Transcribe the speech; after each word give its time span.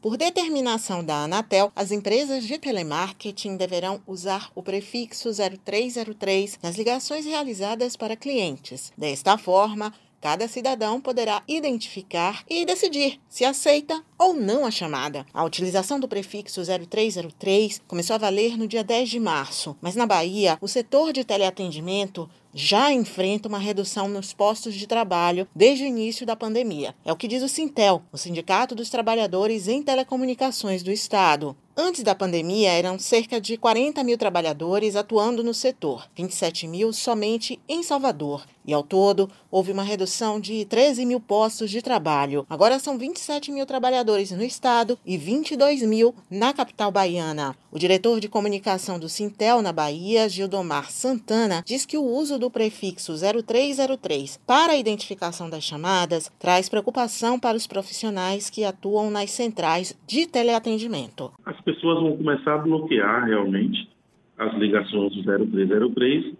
Por 0.00 0.16
determinação 0.16 1.02
da 1.02 1.24
Anatel, 1.24 1.72
as 1.74 1.90
empresas 1.90 2.44
de 2.44 2.56
telemarketing 2.56 3.56
deverão 3.56 4.00
usar 4.06 4.48
o 4.54 4.62
prefixo 4.62 5.28
0303 5.32 6.60
nas 6.62 6.76
ligações 6.76 7.24
realizadas 7.24 7.96
para 7.96 8.14
clientes. 8.14 8.92
Desta 8.96 9.36
forma, 9.36 9.92
Cada 10.20 10.48
cidadão 10.48 11.00
poderá 11.00 11.44
identificar 11.46 12.42
e 12.50 12.66
decidir 12.66 13.20
se 13.28 13.44
aceita 13.44 14.02
ou 14.18 14.34
não 14.34 14.66
a 14.66 14.70
chamada. 14.70 15.24
A 15.32 15.44
utilização 15.44 16.00
do 16.00 16.08
prefixo 16.08 16.60
0303 16.60 17.80
começou 17.86 18.14
a 18.14 18.18
valer 18.18 18.58
no 18.58 18.66
dia 18.66 18.82
10 18.82 19.10
de 19.10 19.20
março, 19.20 19.76
mas 19.80 19.94
na 19.94 20.06
Bahia, 20.06 20.58
o 20.60 20.66
setor 20.66 21.12
de 21.12 21.22
teleatendimento 21.22 22.28
já 22.58 22.92
enfrenta 22.92 23.48
uma 23.48 23.58
redução 23.58 24.08
nos 24.08 24.32
postos 24.32 24.74
de 24.74 24.84
trabalho 24.84 25.46
desde 25.54 25.84
o 25.84 25.86
início 25.86 26.26
da 26.26 26.34
pandemia. 26.34 26.92
É 27.04 27.12
o 27.12 27.16
que 27.16 27.28
diz 27.28 27.40
o 27.40 27.48
Sintel, 27.48 28.02
o 28.10 28.18
Sindicato 28.18 28.74
dos 28.74 28.90
Trabalhadores 28.90 29.68
em 29.68 29.80
Telecomunicações 29.80 30.82
do 30.82 30.90
Estado. 30.90 31.56
Antes 31.80 32.02
da 32.02 32.12
pandemia, 32.12 32.72
eram 32.72 32.98
cerca 32.98 33.40
de 33.40 33.56
40 33.56 34.02
mil 34.02 34.18
trabalhadores 34.18 34.96
atuando 34.96 35.44
no 35.44 35.54
setor, 35.54 36.08
27 36.16 36.66
mil 36.66 36.92
somente 36.92 37.60
em 37.68 37.84
Salvador. 37.84 38.44
E 38.66 38.74
ao 38.74 38.82
todo, 38.82 39.30
houve 39.50 39.72
uma 39.72 39.82
redução 39.82 40.38
de 40.38 40.64
13 40.66 41.06
mil 41.06 41.20
postos 41.20 41.70
de 41.70 41.80
trabalho. 41.80 42.44
Agora 42.50 42.78
são 42.78 42.98
27 42.98 43.50
mil 43.50 43.64
trabalhadores 43.64 44.30
no 44.30 44.42
estado 44.42 44.98
e 45.06 45.16
22 45.16 45.82
mil 45.84 46.14
na 46.28 46.52
capital 46.52 46.90
baiana. 46.90 47.56
O 47.70 47.78
diretor 47.78 48.20
de 48.20 48.28
comunicação 48.28 48.98
do 48.98 49.08
Sintel 49.08 49.62
na 49.62 49.72
Bahia, 49.72 50.28
Gildomar 50.28 50.90
Santana, 50.90 51.62
diz 51.64 51.86
que 51.86 51.96
o 51.96 52.04
uso 52.04 52.38
do 52.38 52.50
prefixo 52.50 53.14
0303 53.14 54.38
para 54.46 54.74
a 54.74 54.76
identificação 54.76 55.48
das 55.48 55.64
chamadas 55.64 56.30
traz 56.38 56.68
preocupação 56.68 57.38
para 57.38 57.56
os 57.56 57.66
profissionais 57.66 58.50
que 58.50 58.64
atuam 58.64 59.10
nas 59.10 59.30
centrais 59.30 59.96
de 60.06 60.26
teleatendimento. 60.26 61.32
Pessoas 61.74 62.00
vão 62.00 62.16
começar 62.16 62.54
a 62.54 62.58
bloquear 62.58 63.26
realmente 63.26 63.88
as 64.36 64.54
ligações 64.54 65.14
do 65.14 65.22
0303 65.22 66.36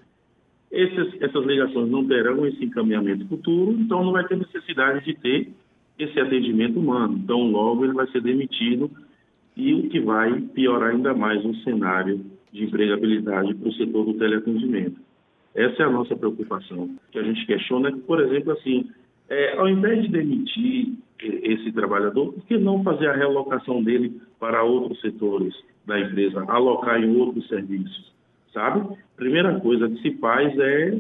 esses, 0.70 1.22
essas 1.22 1.44
ligações 1.46 1.90
não 1.90 2.06
terão 2.06 2.46
esse 2.46 2.62
encaminhamento 2.64 3.26
futuro, 3.26 3.72
então 3.72 4.04
não 4.04 4.12
vai 4.12 4.26
ter 4.26 4.36
necessidade 4.36 5.04
de 5.04 5.14
ter 5.14 5.48
esse 5.98 6.20
atendimento 6.20 6.78
humano. 6.78 7.18
Então, 7.22 7.50
logo 7.50 7.84
ele 7.84 7.94
vai 7.94 8.06
ser 8.08 8.20
demitido 8.20 8.90
e 9.56 9.74
o 9.74 9.88
que 9.88 9.98
vai 9.98 10.40
piorar 10.40 10.90
ainda 10.90 11.14
mais 11.14 11.44
o 11.44 11.54
cenário 11.62 12.24
de 12.52 12.64
empregabilidade 12.64 13.54
para 13.54 13.68
o 13.68 13.72
setor 13.72 14.04
do 14.04 14.14
teleatendimento. 14.14 15.00
Essa 15.54 15.82
é 15.82 15.86
a 15.86 15.90
nossa 15.90 16.14
preocupação. 16.14 16.90
que 17.10 17.18
a 17.18 17.22
gente 17.22 17.44
questiona 17.46 17.88
é 17.88 17.92
que, 17.92 18.00
por 18.00 18.20
exemplo, 18.20 18.52
assim, 18.52 18.88
é, 19.28 19.56
ao 19.56 19.68
invés 19.68 20.02
de 20.02 20.08
demitir 20.08 20.92
esse 21.20 21.72
trabalhador, 21.72 22.32
por 22.32 22.44
que 22.44 22.56
não 22.56 22.82
fazer 22.82 23.08
a 23.08 23.16
realocação 23.16 23.82
dele 23.82 24.20
para 24.38 24.62
outros 24.62 25.00
setores 25.00 25.54
da 25.86 25.98
empresa, 25.98 26.44
alocar 26.48 27.02
em 27.02 27.16
outros 27.16 27.46
serviços? 27.48 28.08
sabe? 28.52 28.96
Primeira 29.16 29.60
coisa 29.60 29.88
que 29.88 30.02
se 30.02 30.18
faz 30.18 30.56
é 30.58 30.98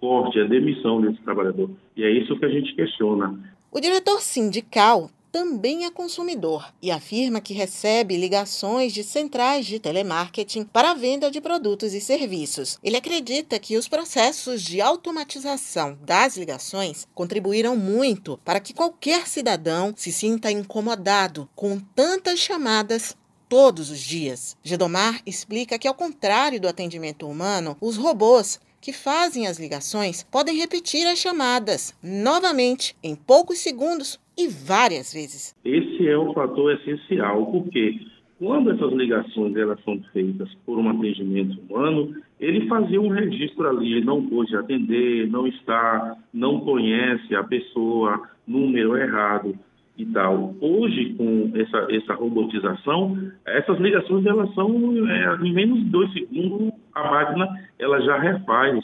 corte, 0.00 0.38
é 0.38 0.44
demissão 0.46 1.00
desse 1.00 1.20
trabalhador. 1.22 1.70
E 1.96 2.04
é 2.04 2.10
isso 2.10 2.38
que 2.38 2.44
a 2.44 2.48
gente 2.48 2.74
questiona. 2.74 3.38
O 3.70 3.80
diretor 3.80 4.20
sindical 4.20 5.10
também 5.30 5.84
é 5.84 5.90
consumidor 5.90 6.72
e 6.82 6.90
afirma 6.90 7.40
que 7.40 7.54
recebe 7.54 8.16
ligações 8.16 8.92
de 8.92 9.04
centrais 9.04 9.66
de 9.66 9.78
telemarketing 9.78 10.64
para 10.64 10.90
a 10.90 10.94
venda 10.94 11.30
de 11.30 11.40
produtos 11.40 11.94
e 11.94 12.00
serviços. 12.00 12.78
Ele 12.82 12.96
acredita 12.96 13.58
que 13.58 13.76
os 13.76 13.88
processos 13.88 14.62
de 14.62 14.80
automatização 14.80 15.98
das 16.02 16.36
ligações 16.36 17.06
contribuíram 17.14 17.76
muito 17.76 18.38
para 18.44 18.60
que 18.60 18.74
qualquer 18.74 19.26
cidadão 19.26 19.94
se 19.96 20.12
sinta 20.12 20.50
incomodado 20.50 21.48
com 21.54 21.78
tantas 21.94 22.38
chamadas 22.38 23.16
todos 23.48 23.90
os 23.90 24.00
dias. 24.00 24.56
Gedomar 24.62 25.20
explica 25.26 25.78
que, 25.78 25.88
ao 25.88 25.94
contrário 25.94 26.60
do 26.60 26.68
atendimento 26.68 27.28
humano, 27.28 27.76
os 27.80 27.96
robôs 27.96 28.60
que 28.80 28.92
fazem 28.92 29.46
as 29.46 29.58
ligações 29.58 30.24
podem 30.30 30.56
repetir 30.56 31.06
as 31.06 31.18
chamadas 31.18 31.92
novamente 32.02 32.96
em 33.02 33.14
poucos 33.14 33.58
segundos 33.58 34.18
e 34.44 34.48
várias 34.48 35.12
vezes. 35.12 35.54
Esse 35.64 36.08
é 36.08 36.16
o 36.16 36.32
fator 36.32 36.72
essencial, 36.72 37.46
porque 37.46 38.00
quando 38.38 38.70
essas 38.70 38.92
ligações 38.92 39.54
elas 39.54 39.78
são 39.84 40.00
feitas 40.12 40.48
por 40.64 40.78
um 40.78 40.88
atendimento 40.88 41.60
humano, 41.60 42.14
ele 42.40 42.66
fazia 42.68 43.00
um 43.00 43.08
registro 43.08 43.68
ali, 43.68 44.02
não 44.02 44.26
pôde 44.26 44.56
atender, 44.56 45.28
não 45.28 45.46
está, 45.46 46.16
não 46.32 46.60
conhece 46.60 47.34
a 47.34 47.44
pessoa, 47.44 48.22
número 48.46 48.96
errado 48.96 49.54
e 49.98 50.06
tal. 50.06 50.54
Hoje, 50.58 51.12
com 51.18 51.52
essa, 51.54 51.86
essa 51.90 52.14
robotização, 52.14 53.30
essas 53.44 53.78
ligações 53.78 54.24
elas 54.24 54.52
são 54.54 54.70
é, 55.06 55.36
em 55.46 55.52
menos 55.52 55.78
de 55.80 55.90
dois 55.90 56.10
segundos 56.12 56.72
a 56.94 57.10
máquina 57.10 57.46
ela 57.78 58.00
já 58.00 58.18
refaz 58.18 58.82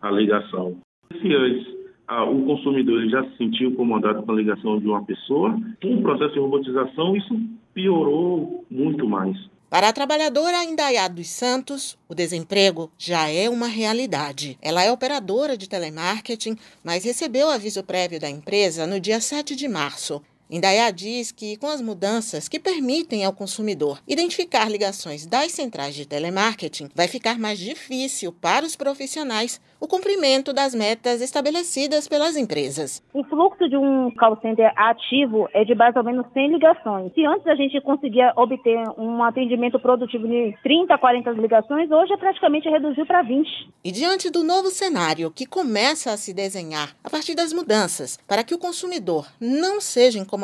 a 0.00 0.10
ligação. 0.10 0.76
Se 1.20 1.34
antes 1.34 1.73
o 2.08 2.44
consumidor 2.44 3.08
já 3.08 3.24
se 3.24 3.36
sentiu 3.36 3.70
incomodado 3.70 4.22
com 4.22 4.32
a 4.32 4.34
ligação 4.34 4.78
de 4.78 4.86
uma 4.86 5.04
pessoa, 5.04 5.58
com 5.80 5.94
o 5.94 6.02
processo 6.02 6.34
de 6.34 6.40
robotização 6.40 7.16
isso 7.16 7.34
piorou 7.72 8.64
muito 8.70 9.08
mais. 9.08 9.36
Para 9.68 9.88
a 9.88 9.92
trabalhadora 9.92 10.62
Indaiá 10.62 11.08
dos 11.08 11.28
Santos, 11.28 11.98
o 12.08 12.14
desemprego 12.14 12.92
já 12.96 13.28
é 13.28 13.50
uma 13.50 13.66
realidade. 13.66 14.56
Ela 14.62 14.84
é 14.84 14.92
operadora 14.92 15.56
de 15.56 15.68
telemarketing, 15.68 16.56
mas 16.84 17.04
recebeu 17.04 17.50
aviso 17.50 17.82
prévio 17.82 18.20
da 18.20 18.30
empresa 18.30 18.86
no 18.86 19.00
dia 19.00 19.20
7 19.20 19.56
de 19.56 19.66
março. 19.66 20.22
Indaiá 20.54 20.92
diz 20.92 21.32
que, 21.32 21.56
com 21.56 21.66
as 21.66 21.82
mudanças 21.82 22.48
que 22.48 22.60
permitem 22.60 23.24
ao 23.24 23.32
consumidor 23.32 23.98
identificar 24.06 24.70
ligações 24.70 25.26
das 25.26 25.50
centrais 25.50 25.96
de 25.96 26.06
telemarketing, 26.06 26.90
vai 26.94 27.08
ficar 27.08 27.40
mais 27.40 27.58
difícil 27.58 28.32
para 28.32 28.64
os 28.64 28.76
profissionais 28.76 29.60
o 29.80 29.88
cumprimento 29.88 30.52
das 30.52 30.72
metas 30.72 31.20
estabelecidas 31.20 32.06
pelas 32.06 32.36
empresas. 32.36 33.02
O 33.12 33.24
fluxo 33.24 33.68
de 33.68 33.76
um 33.76 34.12
call 34.14 34.38
center 34.40 34.72
ativo 34.76 35.48
é 35.52 35.64
de 35.64 35.74
mais 35.74 35.96
ou 35.96 36.04
menos 36.04 36.24
100 36.32 36.52
ligações. 36.52 37.12
Se 37.14 37.26
antes 37.26 37.46
a 37.48 37.56
gente 37.56 37.80
conseguia 37.80 38.32
obter 38.36 38.78
um 38.96 39.24
atendimento 39.24 39.80
produtivo 39.80 40.28
de 40.28 40.56
30, 40.62 40.96
40 40.96 41.30
ligações, 41.32 41.90
hoje 41.90 42.12
é 42.12 42.16
praticamente 42.16 42.68
reduziu 42.68 43.04
para 43.04 43.22
20. 43.22 43.44
E 43.82 43.90
diante 43.90 44.30
do 44.30 44.44
novo 44.44 44.70
cenário 44.70 45.32
que 45.32 45.46
começa 45.46 46.12
a 46.12 46.16
se 46.16 46.32
desenhar 46.32 46.94
a 47.02 47.10
partir 47.10 47.34
das 47.34 47.52
mudanças 47.52 48.16
para 48.28 48.44
que 48.44 48.54
o 48.54 48.58
consumidor 48.58 49.26
não 49.40 49.80
seja 49.80 50.16
incomodado 50.16 50.43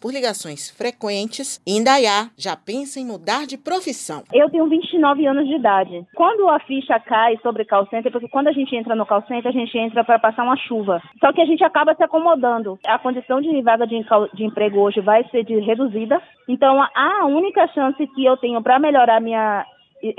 por 0.00 0.12
ligações 0.12 0.70
frequentes, 0.70 1.60
Indaiá 1.66 2.30
já 2.36 2.56
pensa 2.56 3.00
em 3.00 3.06
mudar 3.06 3.46
de 3.46 3.56
profissão. 3.56 4.22
Eu 4.32 4.50
tenho 4.50 4.68
29 4.68 5.26
anos 5.26 5.46
de 5.46 5.54
idade. 5.54 6.06
Quando 6.14 6.48
a 6.48 6.58
ficha 6.60 6.98
cai 7.00 7.36
sobre 7.42 7.64
call 7.64 7.86
center, 7.88 8.10
porque 8.12 8.28
quando 8.28 8.48
a 8.48 8.52
gente 8.52 8.74
entra 8.74 8.94
no 8.94 9.06
call 9.06 9.22
center, 9.22 9.48
a 9.48 9.52
gente 9.52 9.76
entra 9.78 10.04
para 10.04 10.18
passar 10.18 10.44
uma 10.44 10.56
chuva. 10.56 11.02
Só 11.20 11.32
que 11.32 11.40
a 11.40 11.46
gente 11.46 11.64
acaba 11.64 11.94
se 11.94 12.02
acomodando. 12.02 12.78
A 12.86 12.98
condição 12.98 13.40
de 13.40 13.62
vaga 13.62 13.86
de, 13.86 14.04
de 14.34 14.44
emprego 14.44 14.80
hoje 14.80 15.00
vai 15.00 15.24
ser 15.30 15.44
reduzida. 15.44 16.20
Então, 16.48 16.82
a 16.82 17.26
única 17.26 17.66
chance 17.68 18.06
que 18.14 18.24
eu 18.24 18.36
tenho 18.36 18.62
para 18.62 18.78
melhorar 18.78 19.20
minha, 19.20 19.64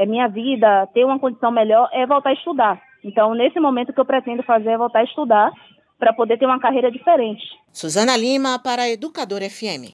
minha 0.07 0.27
vida, 0.27 0.87
ter 0.93 1.05
uma 1.05 1.19
condição 1.19 1.51
melhor, 1.51 1.89
é 1.91 2.05
voltar 2.05 2.29
a 2.29 2.33
estudar. 2.33 2.81
Então, 3.03 3.33
nesse 3.33 3.59
momento, 3.59 3.89
o 3.89 3.93
que 3.93 3.99
eu 3.99 4.05
pretendo 4.05 4.43
fazer 4.43 4.69
é 4.69 4.77
voltar 4.77 4.99
a 4.99 5.03
estudar 5.03 5.51
para 5.99 6.13
poder 6.13 6.39
ter 6.39 6.45
uma 6.45 6.59
carreira 6.59 6.89
diferente. 6.89 7.43
Suzana 7.71 8.15
Lima 8.15 8.57
para 8.57 8.89
Educador 8.89 9.41
FM. 9.41 9.85